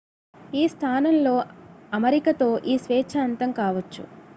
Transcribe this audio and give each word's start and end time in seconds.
ఈ 0.53 0.63
స్థానంలో 0.67 1.35
అమరికతో 1.93 2.49
ఈ 2.65 2.77
స్వేచ్ఛ 2.77 3.13
అంతం 3.23 3.51
కావచ్చు 3.51 4.03